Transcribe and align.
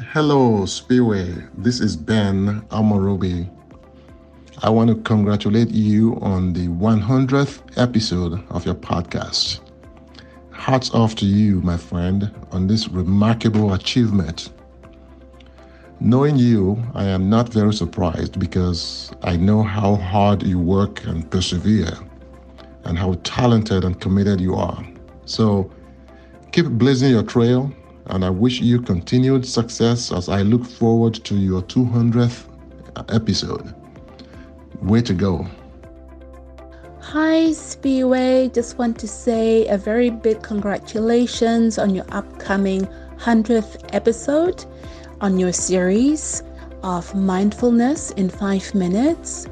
Hello, 0.00 0.62
Spiwe. 0.62 1.50
This 1.54 1.78
is 1.78 1.96
Ben 1.96 2.62
Amorubi. 2.70 3.46
I 4.62 4.70
want 4.70 4.88
to 4.88 4.96
congratulate 4.96 5.70
you 5.70 6.18
on 6.22 6.54
the 6.54 6.68
100th 6.68 7.60
episode 7.76 8.42
of 8.48 8.64
your 8.64 8.74
podcast. 8.74 9.60
Hats 10.50 10.90
off 10.94 11.14
to 11.16 11.26
you, 11.26 11.60
my 11.60 11.76
friend, 11.76 12.34
on 12.52 12.66
this 12.66 12.88
remarkable 12.88 13.74
achievement. 13.74 14.50
Knowing 16.00 16.36
you, 16.36 16.82
I 16.94 17.04
am 17.04 17.28
not 17.28 17.50
very 17.50 17.74
surprised 17.74 18.40
because 18.40 19.12
I 19.22 19.36
know 19.36 19.62
how 19.62 19.96
hard 19.96 20.42
you 20.42 20.58
work 20.58 21.04
and 21.04 21.30
persevere 21.30 21.92
and 22.84 22.98
how 22.98 23.18
talented 23.24 23.84
and 23.84 24.00
committed 24.00 24.40
you 24.40 24.54
are. 24.54 24.82
So 25.26 25.70
keep 26.50 26.64
blazing 26.66 27.10
your 27.10 27.24
trail 27.24 27.70
and 28.06 28.24
I 28.24 28.30
wish 28.30 28.60
you 28.60 28.80
continued 28.80 29.46
success 29.46 30.12
as 30.12 30.28
I 30.28 30.42
look 30.42 30.64
forward 30.64 31.14
to 31.24 31.34
your 31.34 31.62
200th 31.62 32.44
episode. 33.08 33.74
Way 34.80 35.02
to 35.02 35.14
go. 35.14 35.46
Hi, 37.00 37.50
Spiwe. 37.50 38.52
Just 38.54 38.78
want 38.78 38.98
to 39.00 39.08
say 39.08 39.66
a 39.66 39.76
very 39.76 40.10
big 40.10 40.42
congratulations 40.42 41.78
on 41.78 41.94
your 41.94 42.06
upcoming 42.10 42.86
100th 43.18 43.88
episode 43.92 44.64
on 45.20 45.38
your 45.38 45.52
series 45.52 46.42
of 46.82 47.14
mindfulness 47.14 48.10
in 48.12 48.28
five 48.28 48.74
minutes. 48.74 49.46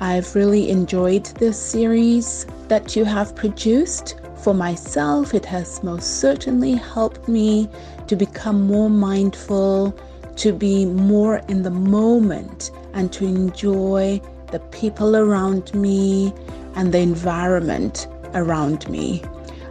I've 0.00 0.34
really 0.34 0.70
enjoyed 0.70 1.26
this 1.36 1.60
series 1.60 2.46
that 2.68 2.96
you 2.96 3.04
have 3.04 3.36
produced. 3.36 4.16
For 4.42 4.54
myself, 4.54 5.34
it 5.34 5.44
has 5.46 5.84
most 5.84 6.18
certainly 6.18 6.72
helped 6.72 7.28
me 7.28 7.68
to 8.08 8.16
become 8.16 8.66
more 8.66 8.90
mindful, 8.90 9.96
to 10.34 10.52
be 10.52 10.84
more 10.84 11.36
in 11.46 11.62
the 11.62 11.70
moment, 11.70 12.72
and 12.92 13.12
to 13.12 13.24
enjoy 13.24 14.20
the 14.50 14.58
people 14.58 15.14
around 15.14 15.72
me 15.74 16.34
and 16.74 16.92
the 16.92 16.98
environment 16.98 18.08
around 18.34 18.88
me. 18.88 19.22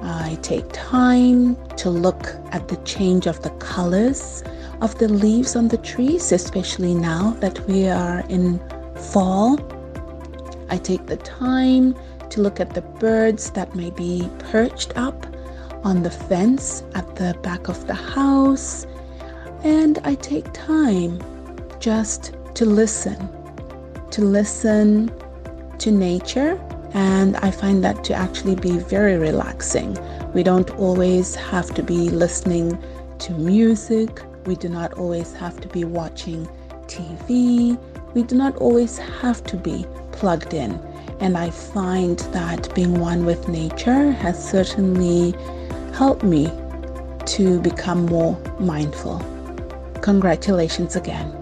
I 0.00 0.38
take 0.40 0.64
time 0.72 1.56
to 1.76 1.90
look 1.90 2.34
at 2.52 2.68
the 2.68 2.76
change 2.84 3.26
of 3.26 3.42
the 3.42 3.50
colors 3.50 4.42
of 4.80 4.98
the 4.98 5.08
leaves 5.08 5.56
on 5.56 5.68
the 5.68 5.76
trees, 5.76 6.32
especially 6.32 6.94
now 6.94 7.36
that 7.40 7.60
we 7.68 7.88
are 7.88 8.20
in 8.30 8.58
fall. 8.96 9.58
I 10.70 10.78
take 10.78 11.04
the 11.04 11.18
time 11.18 11.94
to 12.34 12.40
look 12.40 12.58
at 12.58 12.74
the 12.74 12.82
birds 12.82 13.50
that 13.52 13.76
may 13.76 13.90
be 13.90 14.28
perched 14.50 14.96
up 14.96 15.24
on 15.84 16.02
the 16.02 16.10
fence 16.10 16.82
at 16.96 17.14
the 17.14 17.38
back 17.42 17.68
of 17.68 17.86
the 17.86 17.94
house. 17.94 18.88
And 19.62 20.00
I 20.02 20.16
take 20.16 20.52
time 20.52 21.22
just 21.78 22.34
to 22.54 22.64
listen, 22.64 23.28
to 24.10 24.20
listen 24.20 25.12
to 25.78 25.90
nature. 25.92 26.60
And 26.92 27.36
I 27.36 27.52
find 27.52 27.84
that 27.84 28.02
to 28.04 28.14
actually 28.14 28.56
be 28.56 28.78
very 28.78 29.16
relaxing. 29.16 29.96
We 30.32 30.42
don't 30.42 30.70
always 30.72 31.36
have 31.36 31.72
to 31.74 31.84
be 31.84 32.10
listening 32.10 32.76
to 33.20 33.32
music. 33.34 34.22
We 34.46 34.56
do 34.56 34.68
not 34.68 34.94
always 34.94 35.32
have 35.34 35.60
to 35.60 35.68
be 35.68 35.84
watching 35.84 36.48
TV. 36.86 37.78
We 38.12 38.24
do 38.24 38.34
not 38.34 38.56
always 38.56 38.98
have 38.98 39.44
to 39.44 39.56
be 39.56 39.86
plugged 40.10 40.52
in. 40.52 40.80
And 41.20 41.36
I 41.36 41.50
find 41.50 42.18
that 42.32 42.74
being 42.74 43.00
one 43.00 43.24
with 43.24 43.48
nature 43.48 44.12
has 44.12 44.50
certainly 44.50 45.34
helped 45.94 46.24
me 46.24 46.50
to 47.26 47.60
become 47.60 48.06
more 48.06 48.38
mindful. 48.58 49.18
Congratulations 50.02 50.96
again. 50.96 51.32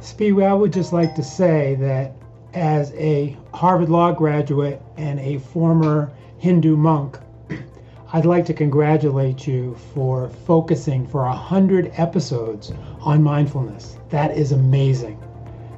Spiwe, 0.00 0.46
I 0.46 0.54
would 0.54 0.72
just 0.72 0.92
like 0.92 1.14
to 1.16 1.22
say 1.22 1.76
that 1.76 2.12
as 2.54 2.92
a 2.94 3.36
Harvard 3.52 3.88
Law 3.90 4.12
graduate 4.12 4.80
and 4.96 5.20
a 5.20 5.38
former 5.38 6.10
Hindu 6.38 6.76
monk, 6.76 7.18
I'd 8.12 8.24
like 8.24 8.46
to 8.46 8.54
congratulate 8.54 9.46
you 9.46 9.76
for 9.94 10.30
focusing 10.46 11.06
for 11.06 11.24
a 11.24 11.32
hundred 11.32 11.92
episodes 11.96 12.72
on 13.00 13.22
mindfulness. 13.22 13.96
That 14.08 14.36
is 14.36 14.52
amazing. 14.52 15.22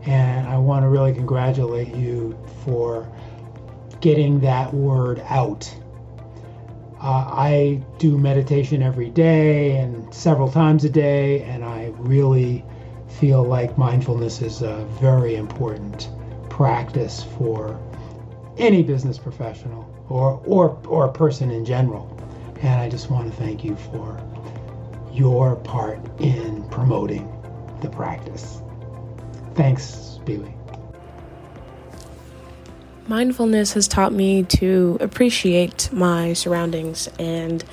And 0.05 0.49
I 0.49 0.59
want 0.59 0.85
to 0.85 0.89
really 0.89 1.15
congratulate 1.15 1.95
you 1.95 2.37
for 2.65 3.11
getting 4.01 4.41
that 4.41 4.75
word 4.75 5.23
out. 5.29 5.73
Uh, 7.01 7.25
I 7.33 7.83
do 7.99 8.19
meditation 8.19 8.83
every 8.83 9.11
day 9.11 9.79
and 9.79 10.13
several 10.15 10.51
times 10.51 10.85
a 10.85 10.91
day, 10.91 11.43
and 11.43 11.65
I 11.65 11.93
really 11.99 12.65
feel 13.09 13.43
like 13.43 13.77
mindfulness 13.77 14.43
is 14.43 14.63
a 14.63 14.85
very 15.01 15.37
important 15.37 16.09
practice 16.49 17.25
for 17.39 17.81
any 18.59 18.83
business 18.83 19.19
professional 19.19 19.89
or, 20.09 20.41
or, 20.45 20.79
or 20.87 21.07
a 21.07 21.13
person 21.13 21.51
in 21.51 21.65
general. 21.65 22.09
And 22.61 22.81
I 22.81 22.89
just 22.89 23.11
want 23.11 23.31
to 23.31 23.37
thank 23.37 23.65
you 23.65 23.75
for 23.77 24.21
your 25.13 25.57
part 25.57 25.99
in 26.21 26.69
promoting 26.69 27.29
the 27.81 27.89
practice. 27.89 28.63
Thanks, 29.55 30.19
Spiwe. 30.19 30.53
Mindfulness 33.09 33.73
has 33.75 33.89
taught 33.89 34.13
me 34.13 34.45
to 34.45 34.97
appreciate 35.01 35.93
my 35.93 36.33
surroundings 36.33 37.09
and 37.19 37.65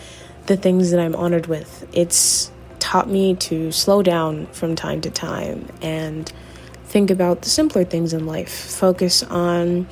the 0.47 0.57
things 0.57 0.91
that 0.91 0.99
I'm 0.99 1.15
honored 1.15 1.47
with. 1.47 1.87
It's 1.93 2.51
taught 2.79 3.07
me 3.07 3.35
to 3.35 3.71
slow 3.71 4.01
down 4.01 4.47
from 4.47 4.75
time 4.75 5.01
to 5.01 5.11
time 5.11 5.67
and 5.81 6.31
think 6.85 7.11
about 7.11 7.43
the 7.43 7.49
simpler 7.49 7.83
things 7.83 8.13
in 8.13 8.25
life, 8.25 8.51
focus 8.51 9.21
on 9.23 9.87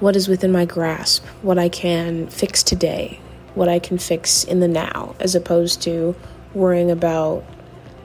what 0.00 0.16
is 0.16 0.26
within 0.26 0.50
my 0.50 0.64
grasp, 0.64 1.24
what 1.42 1.58
I 1.58 1.68
can 1.68 2.26
fix 2.26 2.64
today, 2.64 3.20
what 3.54 3.68
I 3.68 3.78
can 3.78 3.98
fix 3.98 4.42
in 4.42 4.58
the 4.58 4.66
now, 4.66 5.14
as 5.20 5.36
opposed 5.36 5.80
to 5.82 6.16
worrying 6.52 6.90
about 6.90 7.44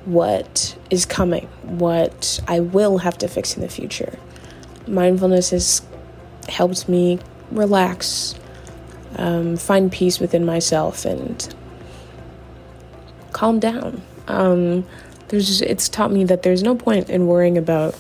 what 0.08 0.78
is 0.90 1.06
coming, 1.06 1.48
what 1.64 2.40
I 2.48 2.62
will 2.62 3.00
have 3.00 3.18
to 3.18 3.28
fix 3.28 3.56
in 3.58 3.62
the 3.62 3.68
future. 3.68 4.18
Mindfulness 4.88 5.50
has 5.50 5.82
helped 6.48 6.88
me 6.88 7.20
relax, 7.52 8.34
um, 9.18 9.58
find 9.58 9.92
peace 9.92 10.20
within 10.20 10.46
myself, 10.46 11.04
and 11.04 11.54
calm 13.34 13.60
down. 13.60 14.02
Um, 14.30 14.86
there's 15.28 15.62
it's 15.62 15.90
taught 15.90 16.12
me 16.12 16.24
that 16.24 16.44
there's 16.44 16.64
no 16.64 16.74
point 16.74 17.10
in 17.10 17.28
worrying 17.28 17.58
about 17.58 17.94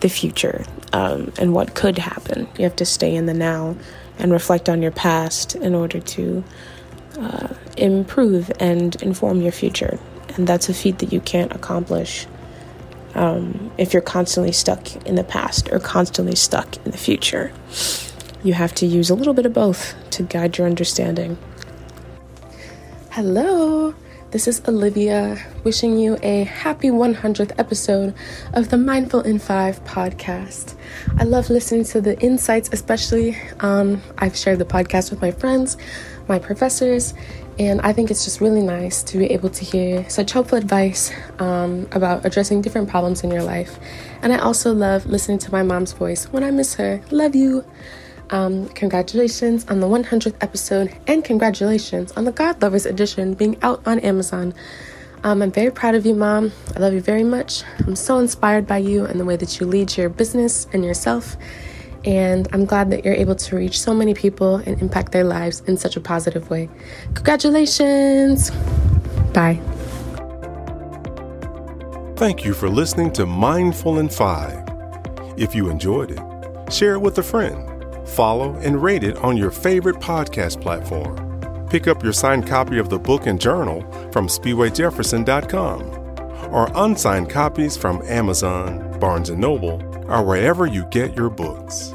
the 0.00 0.10
future 0.10 0.62
um, 0.92 1.32
and 1.38 1.54
what 1.54 1.74
could 1.74 1.96
happen. 1.96 2.46
You 2.58 2.64
have 2.64 2.76
to 2.76 2.84
stay 2.84 3.14
in 3.14 3.24
the 3.24 3.32
now 3.32 3.76
and 4.18 4.30
reflect 4.30 4.68
on 4.68 4.82
your 4.82 4.90
past 4.90 5.54
in 5.54 5.74
order 5.74 6.00
to 6.00 6.44
uh, 7.18 7.48
improve 7.78 8.52
and 8.60 8.94
inform 9.02 9.40
your 9.40 9.52
future. 9.52 9.98
And 10.36 10.46
that's 10.46 10.68
a 10.68 10.74
feat 10.74 10.98
that 10.98 11.12
you 11.12 11.20
can't 11.20 11.52
accomplish 11.52 12.26
um, 13.14 13.72
if 13.78 13.92
you're 13.92 14.02
constantly 14.02 14.52
stuck 14.52 14.94
in 15.06 15.14
the 15.14 15.24
past 15.24 15.72
or 15.72 15.78
constantly 15.78 16.36
stuck 16.36 16.76
in 16.84 16.92
the 16.92 16.98
future. 16.98 17.52
You 18.44 18.52
have 18.52 18.74
to 18.74 18.86
use 18.86 19.10
a 19.10 19.14
little 19.14 19.34
bit 19.34 19.46
of 19.46 19.54
both 19.54 19.94
to 20.10 20.22
guide 20.22 20.58
your 20.58 20.66
understanding. 20.66 21.38
Hello, 23.10 23.94
this 24.30 24.46
is 24.46 24.60
Olivia 24.68 25.42
wishing 25.64 25.98
you 25.98 26.18
a 26.22 26.44
happy 26.44 26.90
100th 26.90 27.52
episode 27.58 28.12
of 28.52 28.68
the 28.68 28.76
Mindful 28.76 29.22
in 29.22 29.38
5 29.38 29.82
podcast. 29.84 30.74
I 31.18 31.24
love 31.24 31.48
listening 31.48 31.84
to 31.84 32.02
the 32.02 32.20
insights, 32.20 32.68
especially 32.72 33.38
um, 33.60 34.02
I've 34.18 34.36
shared 34.36 34.58
the 34.58 34.66
podcast 34.66 35.10
with 35.10 35.22
my 35.22 35.30
friends, 35.30 35.78
my 36.28 36.38
professors, 36.38 37.14
and 37.58 37.80
I 37.80 37.92
think 37.92 38.10
it's 38.10 38.24
just 38.24 38.40
really 38.40 38.60
nice 38.60 39.02
to 39.04 39.18
be 39.18 39.26
able 39.26 39.48
to 39.50 39.64
hear 39.64 40.08
such 40.10 40.32
helpful 40.32 40.58
advice 40.58 41.10
um, 41.38 41.88
about 41.92 42.24
addressing 42.24 42.60
different 42.60 42.88
problems 42.88 43.24
in 43.24 43.30
your 43.30 43.42
life. 43.42 43.78
And 44.22 44.32
I 44.32 44.38
also 44.38 44.72
love 44.72 45.06
listening 45.06 45.38
to 45.38 45.52
my 45.52 45.62
mom's 45.62 45.92
voice 45.92 46.26
when 46.26 46.44
I 46.44 46.50
miss 46.50 46.74
her. 46.74 47.00
Love 47.10 47.34
you. 47.34 47.64
Um, 48.30 48.68
congratulations 48.70 49.64
on 49.68 49.80
the 49.80 49.86
100th 49.86 50.34
episode, 50.40 50.94
and 51.06 51.24
congratulations 51.24 52.12
on 52.12 52.24
the 52.24 52.32
God 52.32 52.60
Lovers 52.60 52.84
edition 52.84 53.34
being 53.34 53.56
out 53.62 53.86
on 53.86 54.00
Amazon. 54.00 54.52
Um, 55.22 55.42
I'm 55.42 55.52
very 55.52 55.70
proud 55.70 55.94
of 55.94 56.04
you, 56.04 56.14
Mom. 56.14 56.52
I 56.74 56.80
love 56.80 56.92
you 56.92 57.00
very 57.00 57.24
much. 57.24 57.62
I'm 57.86 57.96
so 57.96 58.18
inspired 58.18 58.66
by 58.66 58.78
you 58.78 59.06
and 59.06 59.18
the 59.18 59.24
way 59.24 59.36
that 59.36 59.60
you 59.60 59.66
lead 59.66 59.96
your 59.96 60.08
business 60.08 60.66
and 60.72 60.84
yourself. 60.84 61.36
And 62.06 62.48
I'm 62.52 62.64
glad 62.64 62.90
that 62.90 63.04
you're 63.04 63.14
able 63.14 63.34
to 63.34 63.56
reach 63.56 63.80
so 63.80 63.92
many 63.92 64.14
people 64.14 64.56
and 64.64 64.80
impact 64.80 65.12
their 65.12 65.24
lives 65.24 65.60
in 65.66 65.76
such 65.76 65.96
a 65.96 66.00
positive 66.00 66.48
way. 66.48 66.68
Congratulations! 67.14 68.52
Bye. 69.32 69.60
Thank 72.16 72.44
you 72.44 72.54
for 72.54 72.68
listening 72.68 73.12
to 73.14 73.26
Mindful 73.26 73.98
in 73.98 74.08
5. 74.08 74.64
If 75.36 75.54
you 75.54 75.68
enjoyed 75.68 76.12
it, 76.12 76.72
share 76.72 76.94
it 76.94 77.00
with 77.00 77.18
a 77.18 77.22
friend, 77.22 78.08
follow, 78.08 78.54
and 78.56 78.82
rate 78.82 79.02
it 79.02 79.16
on 79.18 79.36
your 79.36 79.50
favorite 79.50 79.96
podcast 79.96 80.62
platform. 80.62 81.66
Pick 81.68 81.88
up 81.88 82.02
your 82.02 82.12
signed 82.12 82.46
copy 82.46 82.78
of 82.78 82.88
the 82.88 82.98
book 82.98 83.26
and 83.26 83.40
journal 83.40 83.82
from 84.12 84.28
SpiweJefferson.com. 84.28 86.04
or 86.52 86.70
unsigned 86.76 87.28
copies 87.28 87.76
from 87.76 88.00
Amazon, 88.02 88.98
Barnes 89.00 89.30
& 89.30 89.32
Noble, 89.32 89.82
or 90.08 90.22
wherever 90.24 90.64
you 90.64 90.84
get 90.90 91.16
your 91.16 91.28
books. 91.28 91.92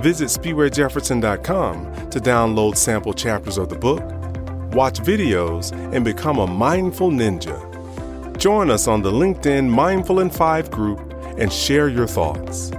Visit 0.00 0.28
SpiweJefferson.com 0.28 2.10
to 2.10 2.20
download 2.20 2.76
sample 2.76 3.14
chapters 3.14 3.58
of 3.58 3.68
the 3.68 3.76
book, 3.76 4.02
watch 4.74 5.00
videos, 5.00 5.72
and 5.94 6.04
become 6.04 6.38
a 6.38 6.46
mindful 6.46 7.10
ninja. 7.10 7.56
Join 8.38 8.70
us 8.70 8.86
on 8.86 9.02
the 9.02 9.10
LinkedIn 9.10 9.68
Mindful 9.68 10.20
in 10.20 10.30
5 10.30 10.70
group 10.70 11.00
and 11.38 11.52
share 11.52 11.88
your 11.88 12.06
thoughts. 12.06 12.70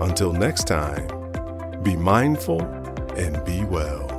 Until 0.00 0.32
next 0.32 0.66
time, 0.66 1.06
be 1.82 1.96
mindful 1.96 2.62
and 3.16 3.44
be 3.44 3.64
well. 3.64 4.17